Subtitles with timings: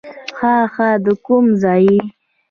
[0.37, 1.99] ښه ښه، د کوم ځای یې؟